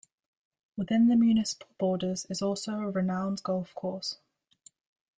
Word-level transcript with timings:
Within 0.75 1.09
the 1.09 1.15
municipal 1.15 1.67
borders 1.77 2.25
is 2.27 2.41
also 2.41 2.71
a 2.73 2.89
renowned 2.89 3.43
golf 3.43 3.75
course. 3.75 4.17